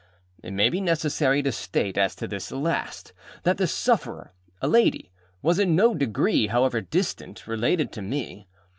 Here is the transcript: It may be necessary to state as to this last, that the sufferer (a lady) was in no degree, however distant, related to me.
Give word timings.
It 0.41 0.49
may 0.53 0.69
be 0.71 0.81
necessary 0.81 1.43
to 1.43 1.51
state 1.51 1.95
as 1.95 2.15
to 2.15 2.27
this 2.27 2.51
last, 2.51 3.13
that 3.43 3.57
the 3.57 3.67
sufferer 3.67 4.33
(a 4.59 4.67
lady) 4.67 5.11
was 5.43 5.59
in 5.59 5.75
no 5.75 5.93
degree, 5.93 6.47
however 6.47 6.81
distant, 6.81 7.45
related 7.45 7.91
to 7.91 8.01
me. 8.01 8.47